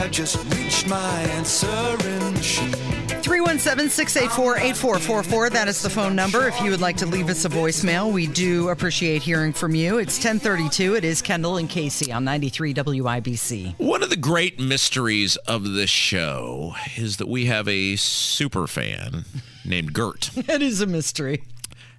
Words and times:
have 0.00 0.10
just 0.10 0.42
reached 0.56 0.88
my 0.88 1.20
answering 1.36 2.32
machine. 2.32 2.72
317 3.20 3.90
684 3.90 4.56
8444. 4.56 5.50
That 5.50 5.68
is 5.68 5.82
the 5.82 5.90
phone 5.90 6.16
number. 6.16 6.48
If 6.48 6.58
you 6.62 6.70
would 6.70 6.80
like 6.80 6.96
to 6.98 7.06
leave 7.06 7.28
us 7.28 7.44
a 7.44 7.50
voicemail, 7.50 8.10
we 8.10 8.26
do 8.26 8.70
appreciate 8.70 9.20
hearing 9.20 9.52
from 9.52 9.74
you. 9.74 9.98
It's 9.98 10.16
1032. 10.16 10.94
It 10.96 11.04
is 11.04 11.20
Kendall 11.20 11.58
and 11.58 11.68
Casey 11.68 12.10
on 12.10 12.24
93 12.24 12.72
WIBC. 12.72 13.78
One 13.78 14.02
of 14.02 14.08
the 14.08 14.16
great 14.16 14.58
mysteries 14.58 15.36
of 15.36 15.72
this 15.72 15.90
show 15.90 16.72
is 16.96 17.18
that 17.18 17.28
we 17.28 17.44
have 17.46 17.68
a 17.68 17.96
super 17.96 18.66
fan 18.66 19.26
named 19.66 19.92
Gert. 19.92 20.30
It 20.48 20.62
is 20.62 20.80
a 20.80 20.86
mystery. 20.86 21.44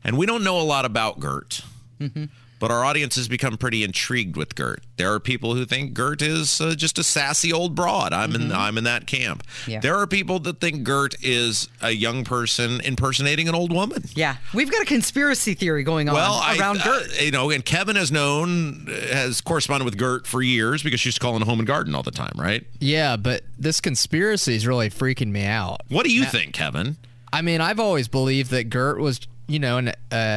And 0.04 0.18
we 0.18 0.26
don't 0.26 0.44
know 0.44 0.60
a 0.60 0.64
lot 0.64 0.86
about 0.86 1.20
Gert. 1.20 1.62
Mm-hmm. 2.00 2.26
But 2.62 2.70
our 2.72 2.86
audience 2.86 3.16
has 3.16 3.28
become 3.28 3.58
pretty 3.58 3.84
intrigued 3.84 4.38
with 4.38 4.54
Gert. 4.56 4.84
There 4.98 5.12
are 5.12 5.20
people 5.20 5.56
who 5.56 5.66
think 5.66 5.96
Gert 5.96 6.22
is 6.22 6.62
uh, 6.62 6.76
just 6.76 7.00
a 7.00 7.04
sassy 7.04 7.52
old 7.52 7.74
broad. 7.76 8.14
I'm 8.14 8.36
in 8.36 8.52
I'm 8.52 8.78
in 8.78 8.84
that 8.84 9.08
camp. 9.08 9.44
Yeah. 9.68 9.80
There 9.80 9.96
are 9.98 10.06
people 10.06 10.38
that 10.42 10.62
think 10.62 10.84
Gert 10.84 11.16
is 11.24 11.68
a 11.82 11.90
young 11.92 12.24
person 12.24 12.80
impersonating 12.82 13.50
an 13.50 13.56
old 13.56 13.74
woman. 13.74 14.04
Yeah. 14.14 14.36
We've 14.54 14.72
got 14.72 14.84
a 14.84 14.86
conspiracy 14.86 15.56
theory 15.56 15.82
going 15.84 16.08
on 16.08 16.14
Well, 16.14 16.40
around 16.58 16.82
I- 16.82 16.84
Gert. 16.84 17.22
you 17.22 17.32
know, 17.32 17.50
and 17.50 17.66
Kevin 17.66 17.96
has 17.96 18.12
known 18.12 18.88
has 19.12 19.42
corresponded 19.42 19.86
with 19.86 19.98
Gert 19.98 20.28
for 20.28 20.44
years 20.44 20.84
because 20.84 21.00
she's 21.00 21.18
calling 21.18 21.42
home 21.42 21.58
and 21.60 21.66
garden 21.68 21.96
all 21.96 22.04
the 22.04 22.12
time, 22.12 22.34
right? 22.38 22.64
Yeah, 22.80 23.18
but 23.18 23.42
this 23.58 23.82
conspiracy 23.82 24.54
is 24.54 24.68
really 24.68 24.92
freaking 24.92 25.32
me 25.32 25.46
out. 25.46 25.82
What 25.90 26.06
do 26.06 26.14
you 26.14 26.26
think, 26.26 26.54
Kevin? 26.54 26.98
I 27.34 27.42
mean, 27.42 27.60
I've 27.60 27.80
always 27.80 28.08
believed 28.08 28.52
that 28.52 28.66
Gert 28.66 29.00
was, 29.00 29.20
you 29.48 29.58
know, 29.58 29.78
an 29.80 29.88
uh, 29.90 29.94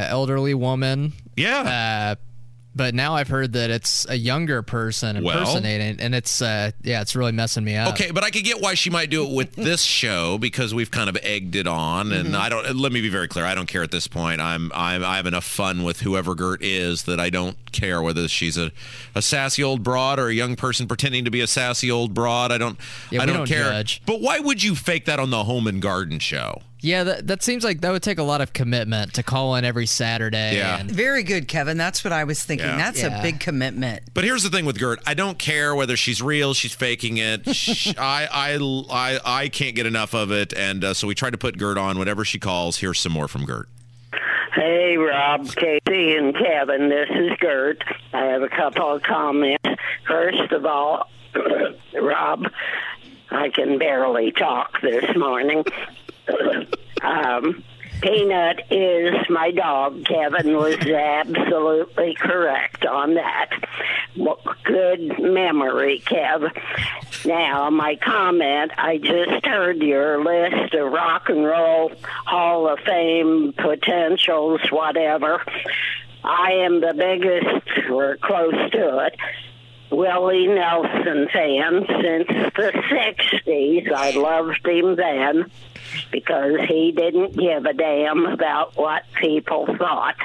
elderly 0.08 0.54
woman. 0.54 1.12
Yeah. 1.36 2.14
Uh, 2.16 2.20
but 2.76 2.92
now 2.92 3.14
I've 3.14 3.28
heard 3.28 3.52
that 3.52 3.70
it's 3.70 4.04
a 4.08 4.16
younger 4.18 4.60
person 4.62 5.22
Well- 5.22 5.38
impersonating, 5.38 6.00
and 6.00 6.12
it's 6.12 6.42
uh, 6.42 6.72
yeah, 6.82 7.02
it's 7.02 7.14
really 7.14 7.30
messing 7.30 7.62
me 7.62 7.76
up. 7.76 7.92
Okay, 7.94 8.10
but 8.10 8.24
I 8.24 8.30
could 8.30 8.42
get 8.42 8.60
why 8.60 8.74
she 8.74 8.90
might 8.90 9.10
do 9.10 9.24
it 9.24 9.30
with 9.32 9.54
this 9.54 9.82
show 9.82 10.38
because 10.38 10.74
we've 10.74 10.90
kind 10.90 11.08
of 11.08 11.16
egged 11.22 11.54
it 11.54 11.68
on, 11.68 12.10
and 12.10 12.30
Mm-hmm. 12.30 12.34
I 12.36 12.48
don't. 12.48 12.74
Let 12.74 12.90
me 12.90 13.00
be 13.00 13.10
very 13.10 13.28
clear. 13.28 13.44
I 13.44 13.54
don't 13.54 13.68
care 13.68 13.84
at 13.84 13.92
this 13.92 14.08
point. 14.08 14.40
I'm, 14.40 14.72
I'm 14.74 15.04
I 15.04 15.18
have 15.18 15.26
enough 15.26 15.44
fun 15.44 15.84
with 15.84 16.00
whoever 16.00 16.34
Gert 16.34 16.64
is 16.64 17.04
that 17.04 17.20
I 17.20 17.30
don't 17.30 17.70
care 17.70 18.02
whether 18.02 18.26
she's 18.26 18.58
a, 18.58 18.72
a 19.14 19.22
sassy 19.22 19.62
old 19.62 19.84
broad 19.84 20.18
or 20.18 20.26
a 20.26 20.34
young 20.34 20.56
person 20.56 20.88
pretending 20.88 21.26
to 21.26 21.30
be 21.30 21.42
a 21.42 21.46
sassy 21.46 21.92
old 21.92 22.12
broad. 22.12 22.50
I 22.50 22.58
don't. 22.58 22.76
Yeah, 23.12 23.22
I 23.22 23.26
don't, 23.26 23.36
don't 23.36 23.46
care. 23.46 23.70
judge. 23.70 24.02
But 24.04 24.20
why 24.20 24.40
would 24.40 24.64
you 24.64 24.74
fake 24.74 25.04
that 25.04 25.20
on 25.20 25.30
the 25.30 25.44
home 25.44 25.68
and 25.68 25.80
garden 25.80 26.18
show? 26.18 26.60
Yeah, 26.84 27.04
that, 27.04 27.26
that 27.28 27.42
seems 27.42 27.64
like 27.64 27.80
that 27.80 27.90
would 27.92 28.02
take 28.02 28.18
a 28.18 28.22
lot 28.22 28.40
of 28.42 28.52
commitment 28.52 29.14
to 29.14 29.22
call 29.22 29.54
in 29.56 29.64
every 29.64 29.86
Saturday. 29.86 30.56
Yeah. 30.56 30.78
and- 30.80 30.90
Very 30.90 31.22
good, 31.22 31.48
Kevin. 31.48 31.78
That's 31.78 32.04
what 32.04 32.12
I 32.12 32.24
was 32.24 32.42
thinking. 32.44 32.66
Yeah. 32.66 32.76
That's 32.76 33.02
a 33.02 33.20
big 33.22 33.40
commitment. 33.40 34.02
But 34.12 34.24
here's 34.24 34.42
the 34.42 34.50
thing 34.50 34.66
with 34.66 34.78
Gert. 34.78 35.00
I 35.06 35.14
don't 35.14 35.38
care 35.38 35.74
whether 35.74 35.96
she's 35.96 36.20
real, 36.20 36.52
she's 36.52 36.74
faking 36.74 37.16
it. 37.16 37.48
Sh- 37.54 37.94
I, 37.98 38.28
I, 38.30 38.58
I, 38.90 39.20
I 39.24 39.48
can't 39.48 39.74
get 39.74 39.86
enough 39.86 40.14
of 40.14 40.30
it, 40.30 40.52
and 40.52 40.84
uh, 40.84 40.94
so 40.94 41.06
we 41.06 41.14
try 41.14 41.30
to 41.30 41.38
put 41.38 41.56
Gert 41.56 41.78
on 41.78 41.98
whenever 41.98 42.24
she 42.24 42.38
calls. 42.38 42.76
Here's 42.78 42.98
some 43.00 43.12
more 43.12 43.28
from 43.28 43.46
Gert. 43.46 43.68
Hey, 44.54 44.96
Rob, 44.98 45.48
Casey, 45.56 46.16
and 46.16 46.34
Kevin. 46.36 46.88
This 46.90 47.08
is 47.10 47.30
Gert. 47.40 47.82
I 48.12 48.26
have 48.26 48.42
a 48.42 48.48
couple 48.48 48.94
of 48.94 49.02
comments. 49.02 49.64
First 50.06 50.52
of 50.52 50.64
all, 50.64 51.08
Rob, 52.00 52.44
I 53.30 53.48
can 53.48 53.78
barely 53.78 54.30
talk 54.32 54.80
this 54.80 55.04
morning. 55.16 55.64
Um, 57.02 57.62
Peanut 58.00 58.60
is 58.70 59.14
my 59.30 59.50
dog. 59.50 60.04
Kevin 60.04 60.56
was 60.56 60.76
absolutely 60.76 62.14
correct 62.14 62.84
on 62.84 63.14
that. 63.14 63.50
Good 64.64 65.18
memory, 65.20 66.02
Kev. 66.04 66.50
Now, 67.24 67.70
my 67.70 67.96
comment 67.96 68.72
I 68.76 68.98
just 68.98 69.46
heard 69.46 69.82
your 69.82 70.22
list 70.22 70.74
of 70.74 70.92
rock 70.92 71.30
and 71.30 71.44
roll 71.44 71.92
Hall 72.26 72.68
of 72.68 72.78
Fame 72.80 73.54
potentials, 73.56 74.60
whatever. 74.70 75.42
I 76.22 76.52
am 76.64 76.80
the 76.80 76.94
biggest, 76.94 77.90
or 77.90 78.16
close 78.18 78.70
to 78.72 79.06
it, 79.06 79.16
Willie 79.90 80.46
Nelson 80.48 81.28
fan 81.32 81.86
since 82.02 82.28
the 82.56 82.72
60s. 82.90 83.92
I 83.92 84.10
loved 84.12 84.66
him 84.66 84.96
then 84.96 85.50
because 86.10 86.60
he 86.68 86.92
didn't 86.92 87.36
give 87.36 87.64
a 87.64 87.72
damn 87.72 88.26
about 88.26 88.76
what 88.76 89.04
people 89.20 89.66
thought. 89.78 90.16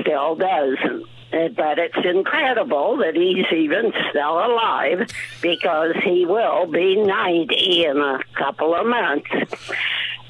Still 0.00 0.36
doesn't. 0.36 1.06
But 1.32 1.78
it's 1.78 1.98
incredible 2.04 2.96
that 2.98 3.14
he's 3.14 3.46
even 3.52 3.92
still 4.10 4.38
alive 4.38 5.10
because 5.42 5.94
he 6.02 6.24
will 6.24 6.66
be 6.66 6.96
90 6.96 7.84
in 7.84 7.98
a 7.98 8.20
couple 8.34 8.74
of 8.74 8.86
months. 8.86 9.28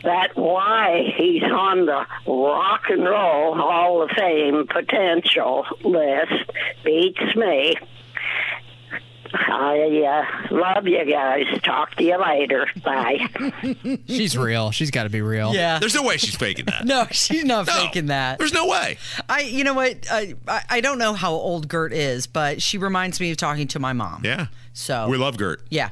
But 0.03 0.37
why 0.37 1.13
he's 1.17 1.43
on 1.45 1.87
the 1.87 2.07
Rock 2.27 2.85
and 2.89 3.05
Roll 3.05 3.55
Hall 3.55 4.03
of 4.03 4.11
Fame 4.11 4.67
potential 4.67 5.65
list 5.85 6.51
beats 6.83 7.37
me. 7.37 7.77
I 9.35 10.25
uh, 10.51 10.55
love 10.55 10.87
you 10.87 11.05
guys. 11.05 11.45
Talk 11.63 11.95
to 11.97 12.05
you 12.05 12.21
later. 12.21 12.67
Bye. 12.85 13.27
she's 14.07 14.37
real. 14.37 14.71
She's 14.71 14.91
got 14.91 15.05
to 15.05 15.09
be 15.11 15.21
real. 15.23 15.55
Yeah. 15.55 15.79
There's 15.79 15.95
no 15.95 16.03
way 16.03 16.17
she's 16.17 16.37
faking 16.37 16.67
that. 16.67 16.85
No, 16.97 17.07
she's 17.11 17.45
not 17.45 17.67
No. 17.67 17.73
faking 17.73 18.07
that. 18.07 18.39
There's 18.39 18.53
no 18.53 18.67
way. 18.67 18.99
I, 19.29 19.41
you 19.43 19.65
know 19.65 19.75
what? 19.75 20.07
I, 20.11 20.35
I, 20.47 20.63
I 20.71 20.81
don't 20.81 20.99
know 20.99 21.15
how 21.15 21.33
old 21.33 21.69
Gert 21.69 21.93
is, 21.93 22.27
but 22.27 22.63
she 22.63 22.79
reminds 22.79 23.19
me 23.21 23.31
of 23.31 23.37
talking 23.37 23.67
to 23.69 23.79
my 23.79 23.93
mom. 23.93 24.23
Yeah. 24.25 24.47
So 24.73 25.09
We 25.09 25.17
love 25.17 25.37
Gert. 25.39 25.63
Yeah. 25.71 25.91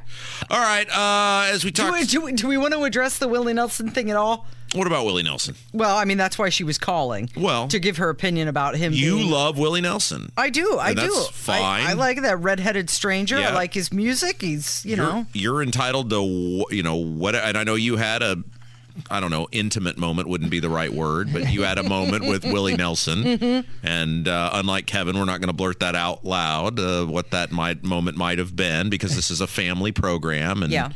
All 0.49 0.59
right. 0.59 0.87
Uh, 0.89 1.51
as 1.51 1.63
we 1.65 1.71
Do 1.71 1.83
talk, 1.83 1.93
we, 1.93 2.05
do, 2.05 2.21
we, 2.21 2.31
do 2.33 2.47
we 2.47 2.57
want 2.57 2.73
to 2.73 2.83
address 2.83 3.17
the 3.17 3.27
Willie 3.27 3.53
Nelson 3.53 3.89
thing 3.89 4.09
at 4.11 4.15
all? 4.17 4.45
What 4.73 4.87
about 4.87 5.05
Willie 5.05 5.23
Nelson? 5.23 5.55
Well, 5.73 5.95
I 5.95 6.05
mean, 6.05 6.17
that's 6.17 6.37
why 6.37 6.49
she 6.49 6.63
was 6.63 6.77
calling. 6.77 7.29
Well, 7.37 7.67
to 7.69 7.79
give 7.79 7.97
her 7.97 8.09
opinion 8.09 8.47
about 8.47 8.75
him. 8.75 8.93
You 8.93 9.17
being- 9.17 9.31
love 9.31 9.57
Willie 9.57 9.81
Nelson. 9.81 10.31
I 10.37 10.49
do. 10.49 10.77
I 10.77 10.93
do. 10.93 11.01
that's 11.01 11.29
I- 11.29 11.31
fine. 11.31 11.87
I, 11.87 11.93
like 11.93 12.21
that 12.21 12.39
redheaded 12.39 12.89
stranger. 12.89 13.37
I 13.37 13.53
like 13.53 13.73
his 13.73 13.93
music. 13.93 14.41
He's, 14.41 14.83
you 14.85 14.95
you're, 14.95 15.05
know. 15.05 15.25
you're 15.33 15.63
entitled 15.63 16.09
to 16.09 16.65
you 16.71 16.83
know 16.83 16.95
what 16.95 17.35
and 17.35 17.57
i 17.57 17.63
know 17.63 17.75
you 17.75 17.97
had 17.97 18.21
a 18.21 18.37
i 19.09 19.19
don't 19.19 19.31
know 19.31 19.47
intimate 19.51 19.97
moment 19.97 20.27
wouldn't 20.27 20.49
be 20.51 20.59
the 20.59 20.69
right 20.69 20.93
word 20.93 21.31
but 21.33 21.51
you 21.51 21.63
had 21.63 21.77
a 21.77 21.83
moment 21.83 22.25
with 22.25 22.43
willie 22.43 22.75
nelson 22.77 23.23
Mm-hmm. 23.23 23.69
and 23.85 24.27
uh, 24.27 24.49
unlike 24.53 24.85
kevin 24.85 25.17
we're 25.17 25.25
not 25.25 25.39
going 25.41 25.47
to 25.49 25.53
blurt 25.53 25.79
that 25.81 25.95
out 25.95 26.23
loud 26.25 26.79
uh, 26.79 27.05
what 27.05 27.31
that 27.31 27.51
might 27.51 27.83
moment 27.83 28.17
might 28.17 28.37
have 28.37 28.55
been 28.55 28.89
because 28.89 29.15
this 29.15 29.29
is 29.31 29.41
a 29.41 29.47
family 29.47 29.91
program 29.91 30.63
and 30.63 30.71
Yeah. 30.71 30.91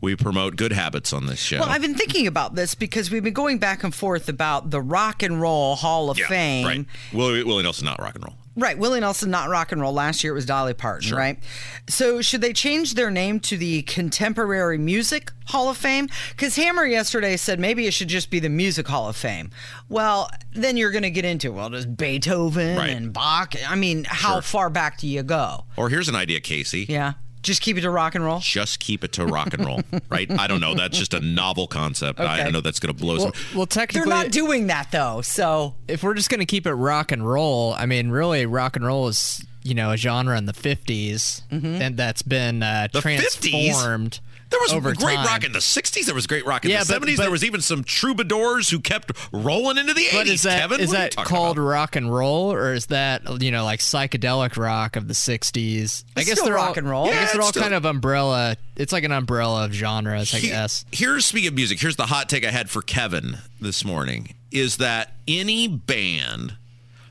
we 0.00 0.16
promote 0.16 0.56
good 0.56 0.72
habits 0.72 1.12
on 1.12 1.26
this 1.26 1.38
show 1.40 1.60
Well, 1.60 1.68
I've 1.68 1.82
been 1.82 1.94
thinking 1.94 2.26
about 2.26 2.54
this 2.54 2.74
because 2.74 3.10
we've 3.10 3.24
been 3.24 3.32
going 3.34 3.58
back 3.58 3.84
and 3.84 3.94
forth 3.94 4.28
about 4.28 4.70
the 4.70 4.80
Rock 4.80 5.22
and 5.22 5.40
Roll 5.40 5.76
Hall 5.76 6.10
of 6.10 6.18
Yeah, 6.18 6.26
Fame. 6.26 6.66
right 6.66 6.86
willie, 7.12 7.44
willie 7.44 7.62
nelson 7.62 7.84
not 7.86 8.00
rock 8.00 8.14
and 8.14 8.24
roll 8.24 8.34
Right, 8.56 8.78
Willie 8.78 9.00
Nelson, 9.00 9.30
not 9.30 9.48
rock 9.48 9.72
and 9.72 9.80
roll. 9.80 9.92
Last 9.92 10.22
year 10.22 10.32
it 10.32 10.36
was 10.36 10.46
Dolly 10.46 10.74
Parton, 10.74 11.08
Sure. 11.08 11.18
right? 11.18 11.38
So 11.88 12.22
should 12.22 12.40
they 12.40 12.52
change 12.52 12.94
their 12.94 13.10
name 13.10 13.40
to 13.40 13.56
the 13.56 13.82
Contemporary 13.82 14.78
Music 14.78 15.32
Hall 15.46 15.68
of 15.70 15.76
Fame? 15.76 16.08
Because 16.30 16.54
Hammer 16.54 16.84
yesterday 16.86 17.36
said 17.36 17.58
maybe 17.58 17.86
it 17.86 17.94
should 17.94 18.06
just 18.08 18.30
be 18.30 18.38
the 18.38 18.48
Music 18.48 18.86
Hall 18.86 19.08
of 19.08 19.16
Fame. 19.16 19.50
Well, 19.88 20.30
then 20.52 20.76
you're 20.76 20.92
going 20.92 21.02
to 21.02 21.10
get 21.10 21.24
into 21.24 21.50
well, 21.50 21.70
does 21.70 21.84
Beethoven 21.86 22.76
Right. 22.76 22.90
and 22.90 23.12
Bach? 23.12 23.54
I 23.66 23.74
mean, 23.74 24.04
how 24.08 24.34
Sure. 24.34 24.42
far 24.42 24.70
back 24.70 24.98
do 24.98 25.08
you 25.08 25.24
go? 25.24 25.64
or 25.76 25.88
here's 25.88 26.08
an 26.08 26.14
idea 26.14 26.38
casey 26.40 26.86
Yeah, 26.88 27.14
just 27.44 27.62
keep 27.62 27.76
it 27.78 27.82
to 27.82 27.90
rock 27.90 28.14
and 28.16 28.24
roll. 28.24 28.40
just 28.40 28.80
keep 28.80 29.04
it 29.04 29.12
to 29.12 29.24
rock 29.26 29.54
and 29.54 29.64
roll 29.64 29.80
right 30.08 30.30
i 30.32 30.46
don't 30.48 30.60
know 30.60 30.74
that's 30.74 30.98
just 30.98 31.14
a 31.14 31.20
novel 31.20 31.66
concept 31.68 32.18
I, 32.18 32.24
I 32.24 32.40
Okay. 32.42 32.50
know 32.50 32.60
that's 32.60 32.80
going 32.80 32.92
to 32.94 33.00
blow 33.00 33.16
Well, 33.18 33.32
some 33.34 33.56
well, 33.58 33.66
technically, 33.66 34.08
They're 34.10 34.22
not 34.24 34.32
doing 34.32 34.66
that 34.66 34.90
though, 34.90 35.20
so 35.20 35.74
if 35.86 36.02
we're 36.02 36.14
just 36.14 36.30
gonna 36.30 36.44
keep 36.46 36.66
it 36.66 36.72
rock 36.74 37.12
and 37.12 37.26
roll, 37.26 37.74
I 37.74 37.86
mean, 37.86 38.10
really, 38.10 38.44
rock 38.46 38.74
and 38.76 38.84
roll 38.84 39.06
is 39.08 39.44
you 39.64 39.74
know 39.74 39.90
a 39.90 39.96
genre 39.96 40.36
in 40.38 40.46
the 40.46 40.52
'50s, 40.52 41.42
Mm-hmm. 41.50 41.66
and 41.82 41.96
that's 41.96 42.22
been 42.22 42.62
uh, 42.62 42.86
The 42.92 43.00
50s? 43.00 43.50
transformed. 43.50 44.20
There 44.50 44.60
was 44.60 44.72
over 44.72 44.94
great 44.94 45.16
time. 45.16 45.26
rock 45.26 45.42
in 45.42 45.50
the 45.50 45.58
60s. 45.58 46.04
There 46.04 46.14
was 46.14 46.28
great 46.28 46.46
rock 46.46 46.64
in 46.64 46.70
Yeah, 46.70 46.84
the 46.84 46.92
but- 47.00 47.08
70s. 47.08 47.16
but- 47.16 47.22
there 47.22 47.30
was 47.30 47.42
even 47.44 47.60
some 47.60 47.82
troubadours 47.82 48.68
who 48.68 48.78
kept 48.78 49.10
rolling 49.32 49.78
into 49.78 49.94
the 49.94 50.02
80s. 50.04 50.12
But 50.12 50.28
is 50.28 50.42
that 50.42 50.60
Kevin, 50.60 50.80
is 50.80 50.88
What 50.90 50.92
that 50.96 51.10
talking 51.12 51.28
called 51.28 51.58
about? 51.58 51.66
rock 51.66 51.96
and 51.96 52.14
roll, 52.14 52.52
or 52.52 52.72
is 52.74 52.86
that 52.86 53.42
you 53.42 53.50
know 53.50 53.64
like 53.64 53.80
psychedelic 53.80 54.56
rock 54.56 54.94
of 54.94 55.08
the 55.08 55.14
'60s? 55.14 56.04
I 56.16 56.22
guess 56.22 56.34
still 56.34 56.44
they're 56.44 56.54
rock 56.54 56.68
all, 56.68 56.78
and 56.78 56.88
roll. 56.88 57.06
I 57.06 57.10
guess 57.12 57.32
they're 57.32 57.42
all 57.42 57.48
still- 57.48 57.62
kind 57.62 57.74
of 57.74 57.84
umbrella. 57.84 58.56
It's 58.76 58.92
like 58.92 59.02
an 59.04 59.12
umbrella 59.12 59.64
of 59.64 59.72
genres, 59.72 60.32
I 60.34 60.38
He- 60.38 60.48
guess. 60.48 60.84
Here's 60.92 61.24
speaking 61.24 61.48
of 61.48 61.54
music. 61.54 61.80
Here's 61.80 61.96
the 61.96 62.06
hot 62.06 62.28
take 62.28 62.44
I 62.44 62.50
had 62.52 62.70
for 62.70 62.82
Kevin 62.82 63.38
this 63.60 63.84
morning: 63.84 64.34
is 64.52 64.76
that 64.76 65.14
any 65.26 65.66
band 65.66 66.56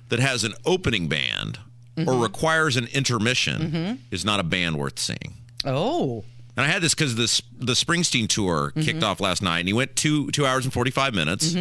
that 0.10 0.20
has 0.20 0.44
an 0.46 0.54
opening 0.66 1.08
band 1.10 1.60
Mm-hmm. 1.96 2.10
or 2.10 2.18
requires 2.24 2.76
an 2.76 2.88
intermission 2.88 4.00
is 4.10 4.26
not 4.26 4.40
a 4.40 4.44
band 4.44 4.78
worth 4.78 4.98
seeing. 4.98 5.36
Oh. 5.64 6.24
And 6.58 6.66
I 6.66 6.68
had 6.68 6.82
this 6.82 6.94
because 6.96 7.16
this 7.16 7.42
the 7.58 7.74
Springsteen 7.74 8.28
tour 8.28 8.72
kicked 8.80 9.04
off 9.04 9.20
last 9.20 9.42
night, 9.42 9.60
and 9.60 9.68
he 9.68 9.74
went 9.74 9.96
two 9.96 10.30
two 10.32 10.46
hours 10.46 10.66
and 10.66 10.74
forty 10.74 10.92
five 10.92 11.14
minutes, 11.14 11.56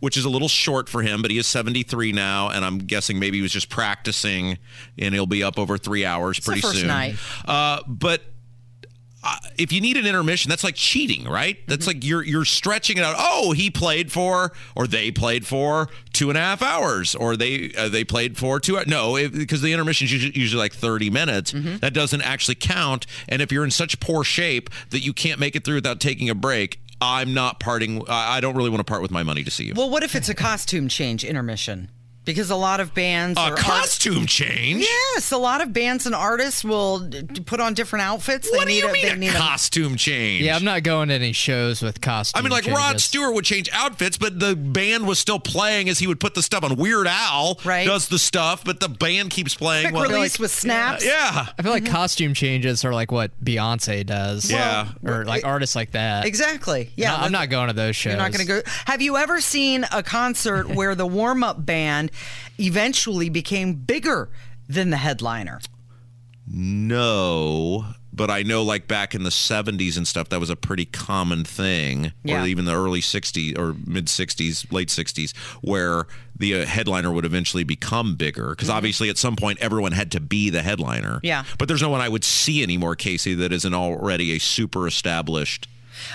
which 0.00 0.16
is 0.16 0.24
a 0.24 0.28
little 0.28 0.48
short 0.48 0.88
for 0.88 1.02
him. 1.02 1.22
But 1.22 1.30
he 1.30 1.38
is 1.38 1.46
seventy 1.46 1.82
three 1.82 2.12
now, 2.12 2.50
and 2.50 2.64
I'm 2.64 2.78
guessing 2.78 3.18
maybe 3.18 3.38
he 3.38 3.42
was 3.42 3.52
just 3.52 3.68
practicing, 3.68 4.58
and 4.98 5.14
he'll 5.14 5.26
be 5.26 5.42
up 5.42 5.58
over 5.58 5.78
three 5.78 6.04
hours 6.04 6.36
the 6.38 6.42
pretty 6.42 6.60
first 6.62 6.78
soon. 6.78 6.88
night. 6.88 7.16
Uh, 7.44 7.80
but 7.86 8.22
uh, 9.24 9.36
if 9.56 9.72
you 9.72 9.80
need 9.80 9.96
an 9.96 10.06
intermission, 10.06 10.50
that's 10.50 10.62
like 10.62 10.74
cheating, 10.74 11.24
right? 11.24 11.56
That's 11.66 11.86
like 11.86 12.04
you're 12.04 12.22
you're 12.22 12.44
stretching 12.44 12.98
it 12.98 13.04
out. 13.04 13.16
Oh, 13.18 13.52
he 13.52 13.70
played 13.70 14.12
for, 14.12 14.52
or 14.76 14.86
they 14.86 15.10
played 15.10 15.46
for 15.46 15.88
two 16.12 16.28
and 16.28 16.36
a 16.36 16.40
half 16.40 16.62
hours, 16.62 17.14
or 17.14 17.36
they 17.36 17.72
uh, 17.76 17.88
they 17.88 18.04
played 18.04 18.36
for 18.36 18.60
two. 18.60 18.78
No, 18.86 19.14
because 19.30 19.62
the 19.62 19.72
intermission 19.72 20.04
is 20.04 20.12
usually, 20.12 20.38
usually 20.38 20.60
like 20.60 20.74
thirty 20.74 21.10
minutes. 21.10 21.52
That 21.52 21.94
doesn't 21.94 22.22
actually 22.22 22.56
count. 22.56 23.06
And 23.28 23.40
if 23.40 23.50
you're 23.50 23.64
in 23.64 23.70
such 23.70 23.98
poor 24.00 24.24
shape 24.24 24.68
that 24.90 25.00
you 25.00 25.12
can't 25.12 25.40
make 25.40 25.56
it 25.56 25.64
through 25.64 25.76
without 25.76 26.00
taking 26.00 26.28
a 26.28 26.34
break, 26.34 26.80
I'm 27.00 27.32
not 27.32 27.60
parting. 27.60 28.02
I 28.08 28.40
don't 28.40 28.56
really 28.56 28.70
want 28.70 28.80
to 28.80 28.84
part 28.84 29.02
with 29.02 29.10
my 29.10 29.22
money 29.22 29.42
to 29.44 29.50
see 29.50 29.64
you. 29.64 29.72
Well, 29.74 29.90
what 29.90 30.02
if 30.02 30.14
it's 30.14 30.28
a 30.28 30.34
costume 30.34 30.88
change 30.88 31.24
intermission? 31.24 31.90
Because 32.24 32.50
a 32.50 32.56
lot 32.56 32.80
of 32.80 32.94
bands 32.94 33.38
a 33.38 33.42
or 33.42 33.44
art- 33.50 33.58
costume 33.58 34.26
change. 34.26 34.80
Yes, 34.80 35.30
a 35.30 35.36
lot 35.36 35.60
of 35.60 35.72
bands 35.72 36.06
and 36.06 36.14
artists 36.14 36.64
will 36.64 37.00
d- 37.00 37.22
d- 37.22 37.40
put 37.42 37.60
on 37.60 37.74
different 37.74 38.02
outfits. 38.02 38.50
What 38.50 38.60
they 38.60 38.64
do 38.64 38.68
need 38.72 38.78
you 38.78 38.88
a, 38.88 38.92
mean 38.92 39.02
they 39.02 39.10
a 39.10 39.16
need 39.16 39.28
a- 39.28 39.32
costume 39.38 39.96
change? 39.96 40.42
Yeah, 40.44 40.56
I'm 40.56 40.64
not 40.64 40.82
going 40.84 41.08
to 41.08 41.14
any 41.14 41.32
shows 41.32 41.82
with 41.82 42.00
costumes. 42.00 42.40
I 42.40 42.42
mean, 42.42 42.50
like 42.50 42.66
Rod 42.66 43.00
Stewart 43.00 43.34
would 43.34 43.44
change 43.44 43.68
outfits, 43.72 44.16
but 44.16 44.40
the 44.40 44.56
band 44.56 45.06
was 45.06 45.18
still 45.18 45.38
playing 45.38 45.88
as 45.88 45.98
he 45.98 46.06
would 46.06 46.18
put 46.18 46.34
the 46.34 46.42
stuff 46.42 46.64
on. 46.64 46.76
Weird 46.76 47.06
Al 47.06 47.58
Right. 47.64 47.86
does 47.86 48.08
the 48.08 48.18
stuff, 48.18 48.64
but 48.64 48.80
the 48.80 48.88
band 48.88 49.30
keeps 49.30 49.54
playing. 49.54 49.90
quick 49.90 49.94
Well, 49.94 50.10
release 50.10 50.38
with 50.38 50.50
snaps. 50.50 51.04
yeah. 51.04 51.46
I 51.58 51.62
feel 51.62 51.72
like 51.72 51.84
mm-hmm. 51.84 51.92
costume 51.92 52.32
changes 52.34 52.84
are 52.84 52.94
like 52.94 53.12
what 53.12 53.32
Beyonce 53.44 54.04
does. 54.06 54.50
Yeah. 54.50 54.88
Or 55.04 55.24
like 55.26 55.44
artists 55.44 55.76
like 55.76 55.90
that. 55.92 56.24
Exactly. 56.24 56.90
Yeah, 56.96 57.10
No, 57.10 57.16
I'm 57.18 57.32
not 57.32 57.50
going 57.50 57.68
to 57.68 57.74
those 57.74 57.96
shows. 57.96 58.12
You're 58.12 58.22
not 58.22 58.32
going 58.32 58.46
to 58.46 58.52
go. 58.62 58.62
Have 58.86 59.02
you 59.02 59.16
ever 59.18 59.40
seen 59.42 59.84
a 59.92 60.02
concert 60.02 60.68
where 60.74 60.94
the 60.94 61.06
warm 61.06 61.44
up 61.44 61.64
band 61.66 62.10
eventually 62.58 63.28
became 63.28 63.74
bigger 63.74 64.30
than 64.68 64.90
the 64.90 64.96
headliner? 64.96 65.60
No, 66.46 67.86
but 68.12 68.30
I 68.30 68.42
know 68.42 68.62
like 68.62 68.86
back 68.86 69.14
in 69.14 69.22
the 69.22 69.30
70s 69.30 69.96
and 69.96 70.06
stuff, 70.06 70.28
that 70.28 70.38
was 70.40 70.50
a 70.50 70.56
pretty 70.56 70.84
common 70.84 71.42
thing, 71.44 72.12
Yeah. 72.22 72.42
or 72.42 72.46
even 72.46 72.64
the 72.64 72.74
early 72.74 73.00
60s 73.00 73.58
or 73.58 73.74
mid 73.86 74.06
60s, 74.06 74.70
late 74.70 74.88
60s, 74.88 75.34
where 75.62 76.06
the 76.36 76.62
uh, 76.62 76.66
headliner 76.66 77.10
would 77.12 77.24
eventually 77.24 77.64
become 77.64 78.14
bigger. 78.16 78.50
Because 78.50 78.68
obviously 78.70 79.08
at 79.08 79.16
some 79.18 79.36
point 79.36 79.58
everyone 79.60 79.92
had 79.92 80.12
to 80.12 80.20
be 80.20 80.50
the 80.50 80.62
headliner. 80.62 81.16
Mm-hmm. 81.16 81.26
Yeah. 81.26 81.44
But 81.58 81.68
there's 81.68 81.82
no 81.82 81.88
one 81.90 82.00
I 82.00 82.08
would 82.08 82.24
see 82.24 82.62
anymore, 82.62 82.94
Casey, 82.94 83.34
that 83.34 83.52
isn't 83.52 83.74
already 83.74 84.32
a 84.36 84.38
super 84.38 84.86
established 84.86 85.66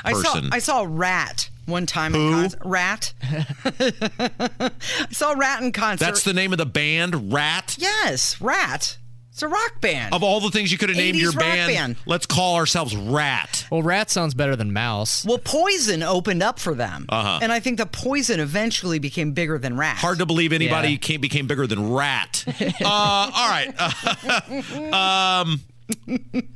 I 0.04 0.14
saw 0.14 0.34
person. 0.34 0.50
I 0.54 0.60
saw 0.60 0.82
a 0.84 0.88
Ratt 0.88 1.50
one 1.70 1.86
time 1.86 2.16
in 2.16 2.32
concert. 2.34 2.62
Ratt. 2.66 3.14
I 3.24 4.72
saw 5.12 5.32
Ratt 5.34 5.62
in 5.64 5.72
concert. 5.72 6.04
That's 6.06 6.24
the 6.24 6.34
name 6.34 6.52
of 6.52 6.58
the 6.58 6.66
band, 6.66 7.32
Ratt? 7.34 7.76
yes, 7.80 8.40
Ratt. 8.42 8.98
It's 9.32 9.44
a 9.44 9.48
rock 9.48 9.80
band. 9.80 10.14
Of 10.14 10.22
all 10.22 10.42
the 10.42 10.52
things 10.52 10.70
you 10.70 10.78
could 10.78 10.90
have 10.90 10.98
named 10.98 11.16
your 11.18 11.32
rock 11.32 11.40
band, 11.40 11.74
band. 11.74 11.96
let's 12.06 12.26
call 12.26 12.56
ourselves 12.58 12.94
Ratt. 12.94 13.66
Well, 13.72 13.82
rat 13.82 14.10
sounds 14.12 14.34
better 14.34 14.58
than 14.58 14.74
mouse. 14.74 15.24
well, 15.24 15.38
Poison 15.38 16.04
opened 16.04 16.44
up 16.44 16.60
for 16.60 16.76
them, 16.76 17.06
Uh-huh. 17.08 17.40
and 17.42 17.50
I 17.50 17.62
think 17.62 17.78
the 17.78 17.86
Poison 17.86 18.42
eventually 18.42 19.00
became 19.00 19.32
bigger 19.32 19.58
than 19.58 19.78
Ratt. 19.78 19.96
Hard 19.96 20.20
to 20.20 20.26
believe 20.26 20.52
anybody 20.52 20.90
Yeah. 20.90 20.98
came, 20.98 21.22
became 21.22 21.48
bigger 21.48 21.68
than 21.68 21.90
Ratt. 21.94 22.44
uh, 22.84 22.86
all 22.86 23.50
right. 23.50 23.74
um, 24.94 25.62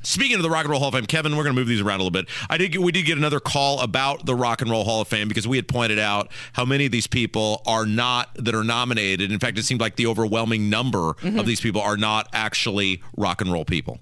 speaking 0.04 0.36
of 0.38 0.44
the 0.44 0.50
Rock 0.50 0.64
and 0.64 0.72
Roll 0.72 0.80
Hall 0.80 0.90
of 0.90 0.96
Fame, 0.96 1.06
Kevin, 1.06 1.36
we're 1.36 1.44
going 1.44 1.56
to 1.56 1.60
move 1.60 1.68
these 1.68 1.82
around 1.82 2.00
a 2.00 2.04
little 2.04 2.12
bit. 2.12 2.28
I 2.50 2.58
did. 2.58 2.72
Get, 2.72 2.82
we 2.82 2.92
did 2.92 3.06
get 3.06 3.18
another 3.18 3.40
call 3.40 3.80
about 3.82 4.26
the 4.26 4.36
Rock 4.36 4.62
and 4.62 4.70
Roll 4.70 4.84
Hall 4.84 5.02
of 5.02 5.08
Fame 5.08 5.28
because 5.28 5.48
we 5.48 5.58
had 5.58 5.68
pointed 5.68 6.00
out 6.00 6.32
how 6.54 6.66
many 6.66 6.86
of 6.86 6.92
these 6.92 7.08
people 7.08 7.62
are 7.66 7.86
not 7.86 8.30
that 8.36 8.54
are 8.54 8.64
nominated. 8.64 9.32
In 9.32 9.40
fact, 9.40 9.58
it 9.58 9.64
seemed 9.64 9.82
like 9.82 9.96
the 9.96 10.08
overwhelming 10.08 10.70
number 10.70 11.14
mm-hmm. 11.14 11.40
of 11.40 11.46
these 11.46 11.62
people 11.62 11.82
are 11.82 11.98
not 11.98 12.28
actually 12.34 13.02
rock 13.18 13.42
and 13.42 13.52
roll 13.52 13.66
people. 13.66 14.00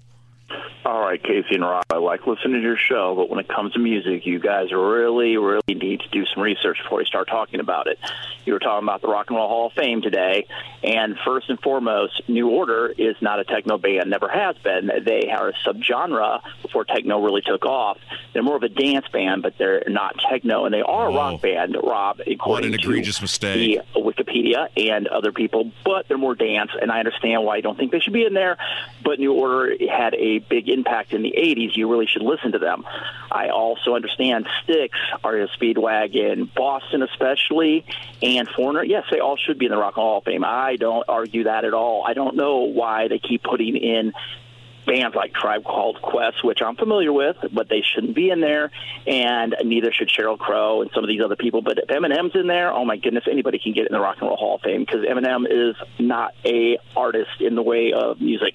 All 0.84 1.00
right, 1.00 1.22
Casey 1.22 1.54
and 1.54 1.64
Rob, 1.64 1.84
I 1.92 1.98
like 1.98 2.26
listening 2.26 2.54
to 2.54 2.60
your 2.62 2.76
show, 2.76 3.14
but 3.16 3.30
when 3.30 3.38
it 3.40 3.48
comes 3.48 3.74
to 3.74 3.80
music, 3.80 4.26
you 4.26 4.40
guys 4.40 4.72
really, 4.72 5.38
really 5.38 5.62
need 5.68 6.00
to 6.00 6.10
do 6.10 6.26
some 6.34 6.42
research 6.42 6.80
before 6.82 7.02
you 7.02 7.06
start 7.06 7.28
talking 7.28 7.60
about 7.60 7.86
it. 7.86 8.00
You 8.46 8.54
were 8.54 8.60
talking 8.60 8.88
about 8.88 9.02
the 9.04 9.08
Rock 9.08 9.28
and 9.30 9.38
Roll 9.38 9.48
Hall 9.48 9.68
of 9.68 9.74
Fame 9.74 10.02
today, 10.02 10.48
and 10.84 11.20
first 11.24 11.52
and 11.52 11.60
foremost, 11.60 12.28
New 12.28 12.50
Order 12.50 12.92
is 12.98 13.16
not 13.22 13.40
a 13.40 13.44
techno 13.44 13.78
band, 13.78 14.10
never 14.10 14.28
has 14.28 14.58
been. 14.58 14.90
They 15.06 15.30
are 15.30 15.50
a 15.50 15.54
subgenre 15.64 16.40
before 16.64 16.84
techno 16.84 17.22
really 17.24 17.42
took 17.42 17.64
off. 17.64 18.00
They're 18.34 18.42
more 18.42 18.56
of 18.56 18.64
a 18.64 18.70
dance 18.70 19.08
band, 19.10 19.44
but 19.44 19.60
they're 19.60 19.84
not 19.88 20.16
techno, 20.32 20.66
and 20.66 20.74
they 20.74 20.82
are 20.82 21.10
a 21.10 21.12
Oh. 21.12 21.16
rock 21.16 21.42
band, 21.44 21.78
Rob, 21.84 22.22
according 22.22 22.40
what 22.48 22.64
an 22.64 22.74
egregious 22.74 23.22
mistake. 23.22 23.80
the 23.94 24.21
Wikipedia 24.32 24.68
and 24.78 25.08
other 25.08 25.32
people, 25.32 25.72
but 25.84 26.08
they're 26.08 26.18
more 26.18 26.36
dance, 26.36 26.72
and 26.80 26.92
I 26.92 27.00
understand 27.00 27.44
why 27.44 27.58
you 27.58 27.62
don't 27.62 27.78
think 27.78 27.92
they 27.92 28.00
should 28.00 28.14
be 28.14 28.26
in 28.26 28.34
there. 28.34 28.58
But 29.04 29.20
New 29.20 29.34
Order 29.34 29.76
had 29.90 30.14
a 30.16 30.40
big 30.40 30.70
impact 30.70 31.14
in 31.14 31.22
the 31.22 31.34
'80s. 31.38 31.76
You 31.76 31.90
really 31.90 32.08
should 32.08 32.22
listen 32.22 32.54
to 32.54 32.60
them. 32.60 32.86
I 33.32 33.50
also 33.50 33.96
understand 33.96 34.48
Styx, 34.64 34.98
REO 35.24 35.48
Speedwagon, 35.48 36.54
Boston 36.54 37.04
especially, 37.04 37.86
and 38.22 38.48
Foreigner. 38.50 38.84
Yes, 38.84 39.06
they 39.12 39.20
all 39.20 39.38
should 39.38 39.58
be 39.58 39.66
in 39.66 39.72
the 39.72 39.78
Rock 39.78 39.96
and 39.96 40.04
Roll 40.04 40.10
Hall 40.12 40.18
of 40.20 40.24
Fame. 40.26 40.44
I 40.46 40.76
don't 40.76 41.04
argue 41.08 41.46
that 41.46 41.66
at 41.66 41.74
all. 41.74 42.04
I 42.06 42.14
don't 42.14 42.36
know 42.36 42.60
why 42.60 43.08
they 43.08 43.20
keep 43.20 43.44
putting 43.44 43.76
in 43.76 44.14
bands 44.92 45.16
like 45.16 45.34
Tribe 45.34 45.64
Called 45.64 46.02
Quest, 46.02 46.44
which 46.44 46.60
I'm 46.62 46.76
familiar 46.76 47.14
with, 47.14 47.38
but 47.54 47.70
they 47.70 47.82
shouldn't 47.82 48.14
be 48.14 48.30
in 48.30 48.42
there, 48.42 48.72
and 49.08 49.56
neither 49.64 49.92
should 49.94 50.10
Sheryl 50.10 50.38
Crow 50.38 50.82
and 50.82 50.92
some 50.94 51.04
of 51.04 51.08
these 51.08 51.22
other 51.24 51.38
people. 51.38 51.62
But 51.62 51.78
if 51.78 51.88
Eminem's 51.88 52.36
in 52.36 52.48
there, 52.48 52.74
oh 52.74 52.84
my 52.84 52.98
goodness, 52.98 53.24
anybody 53.30 53.58
can 53.58 53.74
get 53.74 53.88
in 53.88 53.94
the 53.94 54.00
Rock 54.00 54.18
and 54.20 54.28
Roll 54.28 54.38
Hall 54.38 54.56
of 54.56 54.62
Fame 54.62 54.82
because 54.82 55.06
Eminem 55.06 55.46
is 55.50 55.76
not 55.98 56.34
a 56.46 56.78
artist 56.96 57.40
in 57.40 57.56
the 57.56 57.62
way 57.62 57.94
of 57.94 58.20
music. 58.20 58.54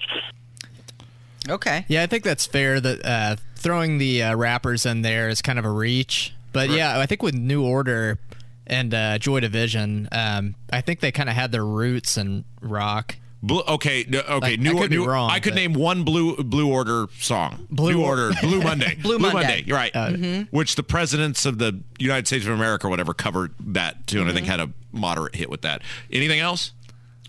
Okay. 1.49 1.85
Yeah, 1.87 2.03
I 2.03 2.07
think 2.07 2.23
that's 2.23 2.45
fair. 2.45 2.79
That 2.79 3.05
uh, 3.05 3.35
throwing 3.55 3.97
the 3.97 4.21
uh, 4.21 4.35
rappers 4.35 4.85
in 4.85 5.01
there 5.01 5.29
is 5.29 5.41
kind 5.41 5.57
of 5.57 5.65
a 5.65 5.71
reach. 5.71 6.33
But 6.53 6.69
yeah, 6.69 6.99
I 6.99 7.05
think 7.05 7.23
with 7.23 7.35
New 7.35 7.65
Order 7.65 8.19
and 8.65 8.93
uh, 8.93 9.17
Joy 9.17 9.39
Division, 9.39 10.07
um, 10.11 10.55
I 10.71 10.81
think 10.81 10.99
they 10.99 11.11
kind 11.11 11.29
of 11.29 11.35
had 11.35 11.51
their 11.51 11.65
roots 11.65 12.17
in 12.17 12.45
rock. 12.61 13.15
Blue, 13.47 13.61
okay, 13.67 14.05
okay. 14.07 14.39
Like, 14.39 14.59
new, 14.59 14.77
I 14.77 14.81
could 14.81 14.89
be 14.89 14.97
new- 14.97 15.05
wrong, 15.05 15.29
I 15.31 15.39
could 15.39 15.51
but- 15.53 15.55
name 15.59 15.73
one 15.73 16.03
blue 16.03 16.35
Blue 16.37 16.71
Order 16.71 17.07
song. 17.19 17.65
Blue 17.71 17.93
Blue 17.93 18.03
Or- 18.03 18.09
Order, 18.25 18.31
Blue 18.41 18.61
Monday, 18.61 18.95
Blue 19.01 19.17
Monday. 19.19 19.63
You're 19.65 19.77
right. 19.77 19.93
Mm-hmm. 19.93 20.55
Which 20.55 20.75
the 20.75 20.83
presidents 20.83 21.45
of 21.45 21.57
the 21.57 21.81
United 21.99 22.27
States 22.27 22.45
of 22.45 22.51
America, 22.53 22.87
or 22.87 22.89
whatever, 22.89 23.13
covered 23.13 23.53
that 23.59 24.05
too, 24.07 24.19
and 24.21 24.29
I 24.29 24.33
think 24.33 24.45
Mm-hmm. 24.47 24.59
had 24.59 24.69
a 24.69 24.73
moderate 24.91 25.35
hit 25.35 25.49
with 25.49 25.61
that. 25.63 25.81
Anything 26.11 26.39
else? 26.39 26.73